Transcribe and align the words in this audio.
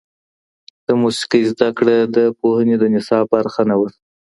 د 0.87 0.87
موسیقۍ 1.01 1.41
زده 1.51 1.69
کړه 1.77 1.95
د 2.15 2.17
پوهنې 2.39 2.75
د 2.79 2.83
نصاب 2.95 3.25
برخه 3.35 3.61
نه 3.69 3.75
وه. 3.79 3.89